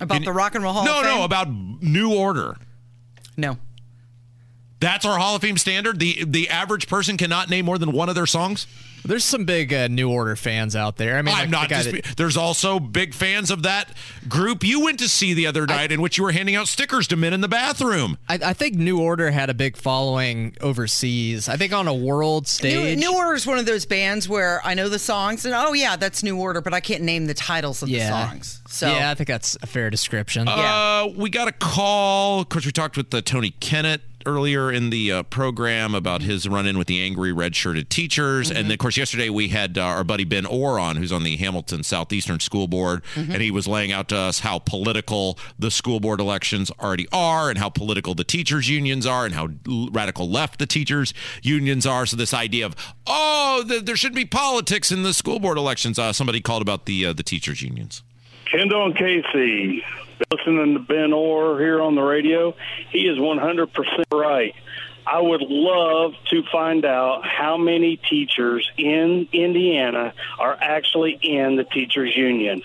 About 0.01 0.25
the 0.25 0.33
Rock 0.33 0.55
and 0.55 0.63
Roll 0.63 0.73
Hall 0.75 0.85
no, 0.85 0.99
of 1.01 1.05
Fame? 1.07 1.17
no, 1.19 1.25
about 1.25 1.49
New 1.51 2.15
Order. 2.15 2.57
No. 3.37 3.57
That's 4.81 5.05
our 5.05 5.19
Hall 5.19 5.35
of 5.35 5.43
Fame 5.43 5.57
standard. 5.57 5.99
The 5.99 6.25
the 6.25 6.49
average 6.49 6.87
person 6.89 7.17
cannot 7.17 7.51
name 7.51 7.65
more 7.65 7.79
than 7.79 7.91
one 7.93 8.09
of 8.09 8.15
their 8.15 8.27
songs. 8.27 8.67
There's 9.05 9.25
some 9.25 9.45
big 9.45 9.73
uh, 9.73 9.89
New 9.89 10.11
Order 10.11 10.37
fans 10.37 10.77
out 10.77 10.97
there. 10.97 11.17
I 11.17 11.23
mean, 11.23 11.35
I'm 11.35 11.43
like 11.43 11.51
not 11.51 11.69
the 11.69 11.75
guy 11.75 11.83
just. 11.83 12.05
that- 12.05 12.17
There's 12.17 12.37
also 12.37 12.79
big 12.79 13.15
fans 13.15 13.51
of 13.51 13.63
that 13.63 13.95
group 14.29 14.65
you 14.65 14.81
went 14.81 14.99
to 14.99 15.09
see 15.09 15.35
the 15.35 15.47
other 15.47 15.67
night, 15.67 15.93
in 15.93 16.01
which 16.01 16.19
you 16.19 16.25
were 16.25 16.33
handing 16.33 16.57
out 16.57 16.69
stickers 16.69 17.07
to 17.09 17.17
men 17.17 17.33
in 17.33 17.41
the 17.41 17.49
bathroom. 17.49 18.19
I, 18.29 18.35
I 18.35 18.53
think 18.53 18.75
New 18.75 19.01
Order 19.01 19.31
had 19.31 19.51
a 19.51 19.55
big 19.55 19.77
following 19.77 20.57
overseas. 20.61 21.49
I 21.49 21.57
think 21.57 21.73
on 21.73 21.89
a 21.89 21.95
world 21.95 22.47
stage. 22.47 22.99
New 22.99 23.15
Order 23.15 23.35
is 23.35 23.47
one 23.47 23.59
of 23.59 23.67
those 23.67 23.87
bands 23.87 24.29
where 24.29 24.61
I 24.65 24.75
know 24.75 24.89
the 24.89 24.99
songs 24.99 25.45
and 25.45 25.55
oh 25.55 25.73
yeah, 25.73 25.97
that's 25.97 26.23
New 26.23 26.39
Order, 26.39 26.61
but 26.61 26.75
I 26.75 26.81
can't 26.81 27.03
name 27.03 27.27
the 27.27 27.35
titles 27.35 27.83
of 27.83 27.89
yeah. 27.89 28.11
the 28.11 28.29
songs. 28.29 28.63
So 28.69 28.91
yeah, 28.93 29.11
I 29.11 29.15
think 29.15 29.29
that's 29.29 29.57
a 29.63 29.67
fair 29.67 29.91
description. 29.91 30.47
Yeah. 30.47 31.03
Uh, 31.05 31.13
we 31.17 31.31
got 31.31 31.49
a 31.49 31.53
call. 31.53 32.41
Of 32.41 32.49
course, 32.49 32.67
we 32.67 32.73
talked 32.73 32.97
with 32.97 33.11
the 33.11 33.23
Tony 33.23 33.53
Kinnett 33.61 34.01
earlier 34.27 34.71
in 34.71 34.91
the 34.91 35.13
uh, 35.13 35.23
program 35.25 35.95
about 35.95 36.23
his 36.23 36.49
run-in 36.49 36.77
with 36.77 36.87
the 36.87 37.03
angry 37.03 37.33
red-shirted 37.33 37.89
teachers, 37.89 38.51
and 38.51 38.67
then, 38.67 38.73
of 38.73 38.79
course, 38.79 38.97
yesterday 38.97 39.31
we 39.31 39.49
had 39.49 39.79
uh, 39.79 39.83
our 39.83 40.05
buddy 40.05 40.25
Ben 40.25 40.45
Orr 40.45 40.79
on, 40.79 40.97
who's 40.97 41.13
on 41.13 41.23
the 41.25 41.37
Hamilton 41.37 41.83
Southeastern 41.83 42.41
School 42.41 42.69
Board, 42.69 43.03
and 43.15 43.41
he 43.43 43.51
was 43.51 43.67
laying 43.67 43.93
out 43.93 44.09
to 44.09 44.17
us 44.17 44.41
how 44.41 44.59
political 44.59 45.39
the 45.59 45.71
school 45.71 46.01
board 46.01 46.21
elections 46.21 46.71
already 46.81 47.07
are, 47.13 47.49
and 47.49 47.59
how 47.59 47.69
political 47.69 48.15
the 48.15 48.25
teachers' 48.25 48.69
unions 48.69 49.07
are, 49.07 49.25
and 49.25 49.35
how 49.35 49.49
radical 49.93 50.29
left 50.29 50.59
the 50.59 50.67
teachers' 50.67 51.15
unions 51.43 51.87
are. 51.87 52.07
So 52.07 52.17
this 52.17 52.35
idea 52.35 52.67
of 52.67 52.77
oh, 53.07 53.65
th- 53.67 53.85
there 53.85 53.97
shouldn't 53.97 54.17
be 54.17 54.25
politics 54.25 54.93
in 54.93 55.03
the 55.03 55.15
school 55.15 55.39
board 55.39 55.59
elections. 55.59 55.99
Uh, 55.99 56.13
somebody 56.13 56.41
called 56.41 56.63
about 56.63 56.87
the 56.87 57.07
uh, 57.07 57.13
the 57.13 57.23
teachers' 57.23 57.63
unions. 57.63 58.03
Kendall 58.51 58.87
and 58.87 58.97
Casey, 58.97 59.85
listening 60.31 60.75
to 60.75 60.81
Ben 60.81 61.13
Orr 61.13 61.59
here 61.59 61.81
on 61.81 61.95
the 61.95 62.03
radio, 62.03 62.55
he 62.91 63.01
is 63.01 63.19
100% 63.19 63.69
right. 64.13 64.55
I 65.07 65.21
would 65.21 65.43
love 65.43 66.13
to 66.31 66.43
find 66.53 66.85
out 66.85 67.25
how 67.25 67.57
many 67.57 67.97
teachers 67.97 68.69
in 68.77 69.27
Indiana 69.33 70.13
are 70.39 70.57
actually 70.61 71.19
in 71.23 71.57
the 71.57 71.65
teachers 71.65 72.15
union. 72.15 72.63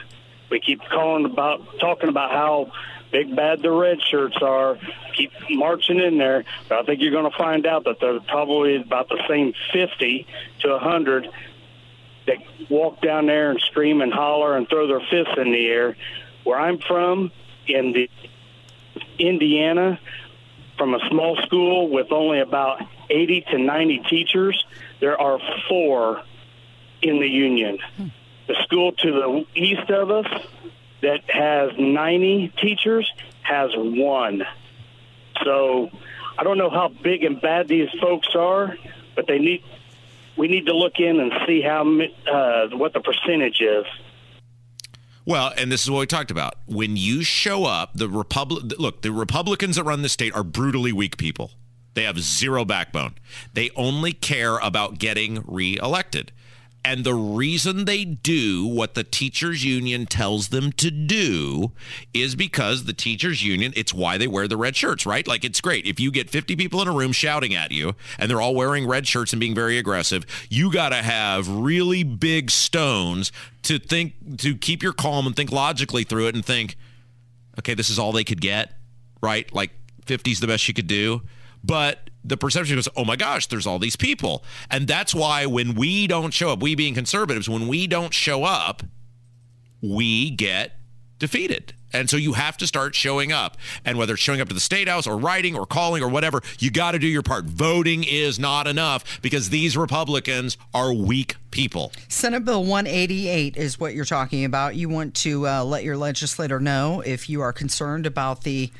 We 0.50 0.60
keep 0.60 0.82
calling 0.92 1.26
about 1.26 1.80
talking 1.80 2.10
about 2.10 2.32
how 2.32 2.72
big 3.14 3.34
bad 3.34 3.62
the 3.62 3.72
red 3.72 4.00
shirts 4.02 4.36
are. 4.42 4.78
Keep 5.16 5.32
marching 5.52 6.00
in 6.00 6.18
there. 6.18 6.44
But 6.68 6.80
I 6.80 6.84
think 6.84 7.02
you're 7.02 7.12
going 7.12 7.32
to 7.32 7.38
find 7.38 7.66
out 7.66 7.86
that 7.86 8.02
there's 8.02 8.24
probably 8.28 8.76
about 8.76 9.08
the 9.08 9.22
same 9.30 9.54
50 9.72 10.28
to 10.62 10.70
100 10.70 11.30
that 12.28 12.38
walk 12.70 13.02
down 13.02 13.28
there 13.28 13.52
and 13.52 13.60
scream 13.62 14.02
and 14.02 14.14
holler 14.14 14.58
and 14.58 14.68
throw 14.68 14.88
their 14.88 15.00
fists 15.00 15.34
in 15.38 15.52
the 15.52 15.68
air. 15.68 15.96
Where 16.44 16.60
I'm 16.60 16.80
from, 16.80 17.32
in 17.68 17.94
the 17.94 18.10
Indiana, 19.18 20.00
from 20.78 20.94
a 20.94 21.00
small 21.10 21.38
school 21.44 21.90
with 21.90 22.12
only 22.12 22.40
about 22.40 22.82
80 23.10 23.42
to 23.52 23.58
90 23.58 24.00
teachers, 24.10 24.66
there 25.00 25.20
are 25.20 25.40
four 25.70 26.24
in 27.02 27.20
the 27.20 27.28
union. 27.28 27.80
The 28.48 28.56
school 28.64 28.92
to 28.92 29.12
the 29.12 29.46
east 29.56 29.90
of 29.90 30.12
us 30.12 30.26
that 31.02 31.30
has 31.30 31.72
90 31.78 32.54
teachers 32.62 33.12
has 33.42 33.72
one. 33.76 34.44
So 35.44 35.90
I 36.38 36.44
don't 36.44 36.58
know 36.58 36.70
how 36.70 36.88
big 36.88 37.24
and 37.24 37.42
bad 37.42 37.68
these 37.68 37.90
folks 38.02 38.36
are, 38.36 38.78
but 39.16 39.28
they 39.28 39.40
need 39.40 39.64
we 40.36 40.48
need 40.48 40.66
to 40.66 40.76
look 40.76 41.00
in 41.00 41.20
and 41.20 41.32
see 41.46 41.62
how 41.62 41.84
uh, 42.32 42.70
what 42.70 42.94
the 42.94 43.02
percentage 43.02 43.62
is. 43.62 43.86
Well, 45.26 45.54
and 45.58 45.72
this 45.72 45.84
is 45.84 45.90
what 45.90 46.00
we 46.00 46.06
talked 46.06 46.32
about. 46.32 46.56
When 46.66 46.98
you 46.98 47.24
show 47.24 47.64
up, 47.64 47.92
the 47.96 48.10
Republic 48.10 48.74
look, 48.78 49.02
the 49.02 49.12
Republicans 49.12 49.78
that 49.78 49.84
run 49.84 50.02
the 50.02 50.10
state 50.10 50.36
are 50.36 50.44
brutally 50.44 50.92
weak 50.92 51.18
people. 51.18 51.52
They 51.94 52.04
have 52.04 52.20
zero 52.20 52.66
backbone. 52.66 53.16
They 53.54 53.70
only 53.76 54.12
care 54.14 54.58
about 54.58 54.98
getting 54.98 55.44
reelected. 55.46 56.32
And 56.86 57.06
the 57.06 57.14
reason 57.14 57.86
they 57.86 58.04
do 58.04 58.68
what 58.68 58.94
the 58.94 59.06
teachers 59.06 59.64
union 59.64 60.06
tells 60.06 60.50
them 60.50 60.74
to 60.74 60.92
do 60.92 61.72
is 62.14 62.36
because 62.36 62.84
the 62.84 62.94
teachers 62.94 63.42
union, 63.42 63.72
it's 63.76 63.94
why 63.94 64.18
they 64.18 64.28
wear 64.28 64.50
the 64.50 64.58
red 64.58 64.76
shirts, 64.76 65.06
right? 65.06 65.26
Like 65.26 65.46
it's 65.46 65.62
great. 65.62 65.86
If 65.86 66.02
you 66.02 66.12
get 66.12 66.30
50 66.30 66.58
people 66.58 66.82
in 66.82 66.90
a 66.90 66.92
room 66.92 67.14
shouting 67.14 67.56
at 67.56 67.72
you 67.72 67.96
and 68.20 68.30
they're 68.30 68.42
all 68.42 68.54
wearing 68.54 68.86
red 68.86 69.08
shirts 69.08 69.32
and 69.32 69.40
being 69.40 69.56
very 69.56 69.78
aggressive, 69.78 70.26
you 70.50 70.74
got 70.74 70.90
to 70.90 70.98
have 70.98 71.48
really 71.48 72.04
big 72.04 72.52
stones 72.52 73.32
to 73.64 73.80
think 73.80 74.40
to 74.40 74.56
keep 74.56 74.84
your 74.84 74.94
calm 74.94 75.26
and 75.26 75.38
think 75.38 75.54
logically 75.54 76.04
through 76.04 76.28
it 76.28 76.36
and 76.36 76.46
think, 76.46 76.76
okay, 77.60 77.76
this 77.76 77.90
is 77.90 77.98
all 77.98 78.12
they 78.12 78.26
could 78.26 78.42
get, 78.42 78.74
right? 79.22 79.54
Like 79.54 79.72
50 80.06 80.32
is 80.32 80.42
the 80.42 80.48
best 80.48 80.68
you 80.68 80.74
could 80.74 80.88
do. 80.88 81.22
But 81.64 82.10
the 82.24 82.38
perception 82.38 82.78
is, 82.78 82.90
oh 82.96 83.06
my 83.06 83.16
gosh, 83.16 83.48
there's 83.48 83.68
all 83.68 83.80
these 83.80 83.96
people. 83.96 84.44
And 84.70 84.88
that's 84.88 85.14
why 85.14 85.46
when 85.46 85.76
we 85.76 86.08
don't 86.08 86.34
show 86.34 86.50
up, 86.50 86.62
we 86.62 86.76
being 86.76 86.94
conservatives, 86.94 87.50
when 87.50 87.68
we 87.68 87.88
don't 87.88 88.14
show 88.14 88.44
up, 88.44 88.84
we 89.82 90.30
get 90.30 90.74
defeated. 91.20 91.74
And 91.94 92.10
so 92.10 92.18
you 92.18 92.34
have 92.34 92.58
to 92.58 92.68
start 92.68 92.96
showing 92.96 93.32
up. 93.32 93.58
And 93.86 93.98
whether 93.98 94.14
it's 94.14 94.22
showing 94.22 94.42
up 94.42 94.48
to 94.50 94.54
the 94.54 94.60
state 94.60 94.88
house 94.88 95.08
or 95.08 95.18
writing 95.18 95.56
or 95.56 95.66
calling 95.66 96.04
or 96.04 96.10
whatever, 96.10 96.42
you 96.60 96.72
got 96.72 96.92
to 96.92 97.00
do 97.00 97.08
your 97.08 97.24
part. 97.24 97.46
Voting 97.46 98.04
is 98.04 98.40
not 98.40 98.68
enough 98.68 99.22
because 99.22 99.50
these 99.50 99.78
Republicans 99.78 100.58
are 100.74 100.94
weak 100.94 101.36
people. 101.52 101.92
Senate 102.10 102.44
Bill 102.44 102.64
188 102.64 103.56
is 103.56 103.80
what 103.80 103.94
you're 103.94 104.06
talking 104.06 104.44
about. 104.44 104.76
You 104.76 104.90
want 104.90 105.14
to 105.18 105.48
uh, 105.48 105.64
let 105.64 105.84
your 105.84 105.96
legislator 105.96 106.60
know 106.60 107.02
if 107.06 107.30
you 107.30 107.42
are 107.42 107.54
concerned 107.54 108.08
about 108.08 108.44
the, 108.44 108.72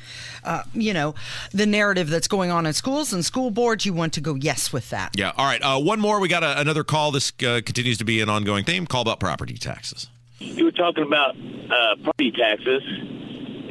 uh, 0.42 0.64
you 0.74 0.92
know, 0.92 1.14
the 1.52 1.66
narrative 1.66 2.10
that's 2.10 2.28
going 2.28 2.50
on 2.50 2.66
in 2.66 2.72
schools 2.72 3.12
and 3.12 3.24
school 3.24 3.50
boards. 3.50 3.86
You 3.86 3.94
want 3.94 4.12
to 4.14 4.20
go 4.20 4.34
yes 4.34 4.72
with 4.72 4.90
that. 4.90 5.16
Yeah. 5.16 5.32
All 5.36 5.46
right. 5.46 5.62
Uh, 5.62 5.80
one 5.80 6.00
more. 6.00 6.18
We 6.20 6.28
got 6.28 6.42
a, 6.42 6.60
another 6.60 6.82
call. 6.82 7.12
This 7.12 7.32
uh, 7.46 7.60
continues 7.64 7.98
to 7.98 8.04
be 8.04 8.20
an 8.20 8.28
ongoing 8.28 8.64
theme. 8.64 8.86
Call 8.86 9.02
about 9.02 9.20
property 9.20 9.54
taxes. 9.54 10.08
You 10.38 10.64
were 10.64 10.72
talking 10.72 11.04
about 11.04 11.36
uh, 11.36 11.96
property 12.02 12.32
taxes, 12.32 12.82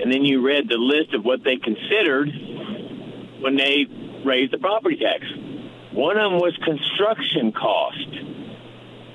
and 0.01 0.11
then 0.11 0.23
you 0.23 0.45
read 0.45 0.67
the 0.69 0.77
list 0.77 1.13
of 1.13 1.25
what 1.25 1.43
they 1.43 1.57
considered 1.57 2.29
when 3.41 3.57
they 3.57 3.85
raised 4.25 4.53
the 4.53 4.57
property 4.57 4.97
tax. 4.97 5.25
One 5.91 6.17
of 6.17 6.31
them 6.31 6.39
was 6.39 6.57
construction 6.63 7.51
cost. 7.51 8.07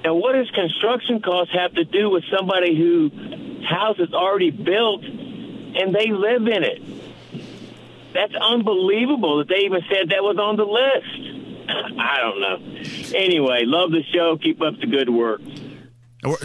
Now, 0.05 0.15
what 0.15 0.33
does 0.35 0.51
construction 0.51 1.21
cost 1.23 1.51
have 1.53 1.75
to 1.75 1.85
do 1.85 2.11
with 2.11 2.25
somebody 2.31 2.77
who 2.77 3.11
house 3.69 3.99
is 3.99 4.13
already 4.13 4.51
built 4.51 5.05
and 5.05 5.95
they 5.95 6.13
live 6.13 6.47
in 6.47 6.63
it? 6.63 6.83
That's 8.15 8.35
unbelievable 8.35 9.39
that 9.39 9.49
they 9.49 9.65
even 9.65 9.83
said 9.91 10.11
that 10.11 10.23
was 10.23 10.39
on 10.39 10.57
the 10.57 10.65
list. 10.65 11.69
I 11.99 12.21
don't 12.21 12.41
know. 12.41 13.19
Anyway, 13.19 13.65
love 13.65 13.91
the 13.91 14.03
show. 14.15 14.37
Keep 14.37 14.63
up 14.63 14.79
the 14.81 14.87
good 14.87 15.11
work. 15.11 15.41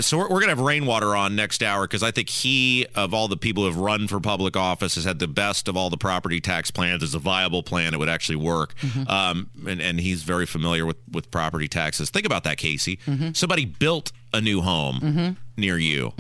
So 0.02 0.18
we're, 0.18 0.24
we're 0.24 0.40
going 0.40 0.44
to 0.44 0.56
have 0.56 0.60
Rainwater 0.60 1.16
on 1.16 1.36
next 1.36 1.64
hour 1.64 1.88
because 1.88 2.04
I 2.04 2.12
think 2.12 2.30
he, 2.30 2.86
of 2.94 3.14
all 3.14 3.28
the 3.28 3.38
people 3.38 3.64
who 3.64 3.70
have 3.70 3.80
run 3.80 4.08
for 4.08 4.20
public 4.20 4.56
office, 4.56 4.96
has 4.96 5.04
had 5.04 5.18
the 5.18 5.28
best 5.28 5.68
of 5.68 5.76
all 5.76 5.90
the 5.90 5.98
property 5.98 6.40
tax 6.40 6.70
plans. 6.70 7.02
It's 7.02 7.16
a 7.16 7.20
viable 7.20 7.64
plan. 7.64 7.94
It 7.94 7.98
would 7.98 8.10
actually 8.10 8.36
work. 8.36 8.76
Mm-hmm. 8.78 9.10
Um, 9.10 9.50
and, 9.68 9.82
and 9.82 10.00
he's 10.00 10.22
very 10.24 10.46
familiar 10.46 10.86
with, 10.86 10.98
with 11.12 11.32
property 11.32 11.68
taxes. 11.68 12.12
Think 12.12 12.28
about 12.28 12.44
that, 12.44 12.58
Casey. 12.58 13.00
Mm-hmm. 13.08 13.32
Somebody 13.34 13.66
built 13.66 14.12
a 14.32 14.42
new 14.42 14.62
home 14.62 15.00
mm-hmm. 15.00 15.32
near 15.58 15.80
you, 15.80 16.14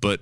but 0.00 0.20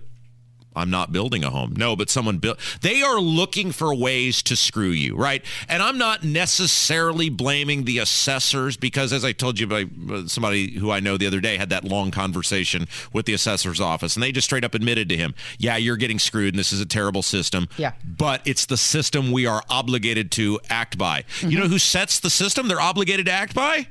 I'm 0.78 0.90
not 0.90 1.12
building 1.12 1.44
a 1.44 1.50
home. 1.50 1.74
No, 1.76 1.94
but 1.96 2.08
someone 2.10 2.38
built. 2.38 2.58
They 2.80 3.02
are 3.02 3.20
looking 3.20 3.72
for 3.72 3.94
ways 3.94 4.42
to 4.44 4.56
screw 4.56 4.90
you, 4.90 5.16
right? 5.16 5.44
And 5.68 5.82
I'm 5.82 5.98
not 5.98 6.24
necessarily 6.24 7.28
blaming 7.28 7.84
the 7.84 7.98
assessors 7.98 8.76
because, 8.76 9.12
as 9.12 9.24
I 9.24 9.32
told 9.32 9.58
you 9.58 9.66
by 9.66 9.84
uh, 10.12 10.26
somebody 10.26 10.78
who 10.78 10.90
I 10.90 11.00
know 11.00 11.16
the 11.16 11.26
other 11.26 11.40
day, 11.40 11.56
had 11.56 11.70
that 11.70 11.84
long 11.84 12.10
conversation 12.10 12.86
with 13.12 13.26
the 13.26 13.34
assessor's 13.34 13.80
office, 13.80 14.16
and 14.16 14.22
they 14.22 14.32
just 14.32 14.46
straight 14.46 14.64
up 14.64 14.74
admitted 14.74 15.08
to 15.10 15.16
him, 15.16 15.34
"Yeah, 15.58 15.76
you're 15.76 15.96
getting 15.96 16.18
screwed, 16.18 16.54
and 16.54 16.58
this 16.58 16.72
is 16.72 16.80
a 16.80 16.86
terrible 16.86 17.22
system." 17.22 17.68
Yeah. 17.76 17.92
but 18.04 18.42
it's 18.44 18.66
the 18.66 18.76
system 18.76 19.30
we 19.32 19.46
are 19.46 19.62
obligated 19.68 20.30
to 20.32 20.60
act 20.68 20.98
by. 20.98 21.24
You 21.40 21.58
know 21.58 21.68
who 21.68 21.78
sets 21.78 22.20
the 22.20 22.30
system? 22.30 22.68
They're 22.68 22.80
obligated 22.80 23.26
to 23.26 23.32
act 23.32 23.54
by. 23.54 23.88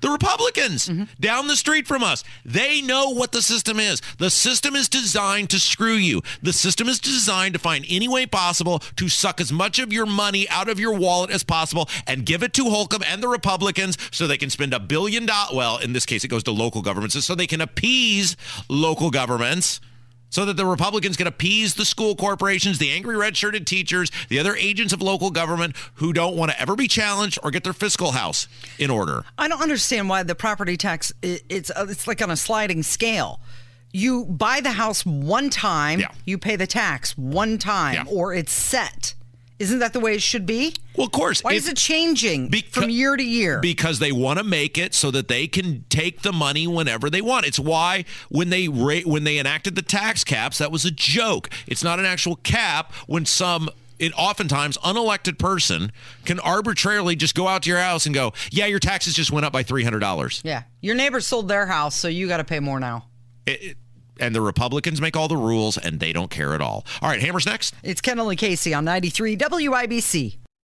The 0.00 0.10
Republicans 0.10 0.90
down 1.18 1.46
the 1.46 1.56
street 1.56 1.86
from 1.86 2.02
us, 2.02 2.22
they 2.44 2.82
know 2.82 3.10
what 3.10 3.32
the 3.32 3.42
system 3.42 3.80
is. 3.80 4.00
The 4.18 4.30
system 4.30 4.76
is 4.76 4.88
designed 4.88 5.50
to 5.50 5.58
screw 5.58 5.94
you. 5.94 6.22
The 6.42 6.52
system 6.52 6.88
is 6.88 6.98
designed 6.98 7.54
to 7.54 7.58
find 7.58 7.84
any 7.88 8.08
way 8.08 8.26
possible 8.26 8.80
to 8.96 9.08
suck 9.08 9.40
as 9.40 9.52
much 9.52 9.78
of 9.78 9.92
your 9.92 10.06
money 10.06 10.48
out 10.48 10.68
of 10.68 10.78
your 10.78 10.94
wallet 10.94 11.30
as 11.30 11.42
possible 11.42 11.88
and 12.06 12.26
give 12.26 12.42
it 12.42 12.52
to 12.54 12.64
Holcomb 12.70 13.02
and 13.06 13.22
the 13.22 13.28
Republicans 13.28 13.96
so 14.10 14.26
they 14.26 14.38
can 14.38 14.50
spend 14.50 14.74
a 14.74 14.80
billion 14.80 15.26
dollars. 15.26 15.56
Well, 15.56 15.78
in 15.78 15.92
this 15.92 16.06
case, 16.06 16.24
it 16.24 16.28
goes 16.28 16.42
to 16.44 16.52
local 16.52 16.82
governments 16.82 17.24
so 17.24 17.34
they 17.34 17.46
can 17.46 17.60
appease 17.60 18.36
local 18.68 19.10
governments 19.10 19.80
so 20.30 20.44
that 20.44 20.56
the 20.56 20.66
Republicans 20.66 21.16
can 21.16 21.26
appease 21.26 21.74
the 21.74 21.84
school 21.84 22.16
corporations, 22.16 22.78
the 22.78 22.90
angry 22.90 23.16
red 23.16 23.36
shirted 23.36 23.66
teachers, 23.66 24.10
the 24.28 24.38
other 24.38 24.54
agents 24.56 24.92
of 24.92 25.00
local 25.00 25.30
government 25.30 25.74
who 25.94 26.12
don't 26.12 26.36
want 26.36 26.50
to 26.50 26.60
ever 26.60 26.74
be 26.76 26.88
challenged 26.88 27.38
or 27.42 27.50
get 27.50 27.64
their 27.64 27.72
fiscal 27.72 28.12
house 28.12 28.48
in 28.78 28.90
order. 28.90 29.24
I 29.38 29.48
don't 29.48 29.62
understand 29.62 30.08
why 30.08 30.22
the 30.22 30.34
property 30.34 30.76
tax 30.76 31.12
it's 31.22 31.70
uh, 31.70 31.86
it's 31.88 32.06
like 32.06 32.20
on 32.22 32.30
a 32.30 32.36
sliding 32.36 32.82
scale. 32.82 33.40
You 33.92 34.24
buy 34.26 34.60
the 34.60 34.72
house 34.72 35.06
one 35.06 35.48
time, 35.48 36.00
Yeah. 36.00 36.08
you 36.26 36.36
pay 36.38 36.56
the 36.56 36.66
tax 36.66 37.16
one 37.16 37.56
time, 37.56 37.94
Yeah. 37.94 38.04
or 38.12 38.34
it's 38.34 38.52
set. 38.52 39.14
Isn't 39.58 39.78
that 39.78 39.94
the 39.94 40.00
way 40.00 40.14
it 40.14 40.22
should 40.22 40.44
be? 40.44 40.74
Well, 40.96 41.06
of 41.06 41.12
course. 41.12 41.42
Why 41.42 41.52
is 41.52 41.66
it 41.66 41.76
changing 41.78 42.50
Beca- 42.50 42.68
from 42.72 42.90
year 42.90 43.16
to 43.16 43.22
year? 43.22 43.58
Because 43.60 43.98
they 43.98 44.12
want 44.12 44.38
to 44.38 44.44
make 44.44 44.76
it 44.76 44.94
so 44.94 45.10
that 45.10 45.28
they 45.28 45.46
can 45.46 45.84
take 45.88 46.22
the 46.22 46.32
money 46.32 46.66
whenever 46.66 47.08
they 47.08 47.22
want. 47.22 47.46
It's 47.46 47.58
why 47.58 48.04
when 48.28 48.50
they 48.50 48.68
ra- 48.68 49.00
when 49.06 49.24
they 49.24 49.38
enacted 49.38 49.74
the 49.74 49.82
tax 49.82 50.24
caps, 50.24 50.58
that 50.58 50.70
was 50.70 50.84
a 50.84 50.90
joke. 50.90 51.48
It's 51.66 51.82
not 51.82 51.98
an 51.98 52.04
actual 52.04 52.36
cap 52.36 52.92
when 53.06 53.24
some 53.24 53.70
it 53.98 54.12
oftentimes 54.14 54.76
unelected 54.78 55.38
person 55.38 55.90
can 56.26 56.38
arbitrarily 56.40 57.16
just 57.16 57.34
go 57.34 57.48
out 57.48 57.62
to 57.62 57.70
your 57.70 57.78
house 57.80 58.04
and 58.04 58.14
go, 58.14 58.34
"Yeah, 58.50 58.66
your 58.66 58.78
taxes 58.78 59.14
just 59.14 59.30
went 59.30 59.46
up 59.46 59.54
by 59.54 59.62
three 59.62 59.84
hundred 59.84 60.00
dollars." 60.00 60.42
yeah, 60.44 60.64
your 60.82 60.94
neighbor 60.94 61.20
sold 61.22 61.48
their 61.48 61.64
house, 61.66 61.96
so 61.96 62.08
you 62.08 62.28
got 62.28 62.38
to 62.38 62.44
pay 62.44 62.60
more 62.60 62.78
now. 62.78 63.06
And 64.18 64.34
the 64.34 64.40
Republicans 64.40 65.00
make 65.00 65.16
all 65.16 65.28
the 65.28 65.36
rules, 65.36 65.76
and 65.76 66.00
they 66.00 66.12
don't 66.12 66.30
care 66.30 66.54
at 66.54 66.60
all. 66.60 66.86
All 67.02 67.08
right, 67.08 67.20
Hammers 67.20 67.46
next. 67.46 67.74
It's 67.82 68.00
Kendall 68.00 68.30
and 68.30 68.38
Casey 68.38 68.72
on 68.72 68.84
93 68.84 69.36
WIBC. 69.36 70.45